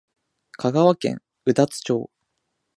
[0.53, 2.09] 香川県宇多津町